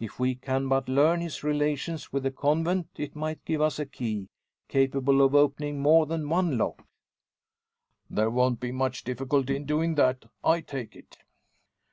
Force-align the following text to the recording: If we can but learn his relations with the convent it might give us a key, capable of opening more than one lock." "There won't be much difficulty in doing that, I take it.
If 0.00 0.18
we 0.18 0.34
can 0.34 0.66
but 0.66 0.88
learn 0.88 1.20
his 1.20 1.44
relations 1.44 2.12
with 2.12 2.24
the 2.24 2.32
convent 2.32 2.88
it 2.96 3.14
might 3.14 3.44
give 3.44 3.60
us 3.60 3.78
a 3.78 3.86
key, 3.86 4.28
capable 4.66 5.22
of 5.22 5.36
opening 5.36 5.78
more 5.78 6.04
than 6.04 6.28
one 6.28 6.58
lock." 6.58 6.84
"There 8.10 8.28
won't 8.28 8.58
be 8.58 8.72
much 8.72 9.04
difficulty 9.04 9.54
in 9.54 9.66
doing 9.66 9.94
that, 9.94 10.24
I 10.42 10.62
take 10.62 10.96
it. 10.96 11.18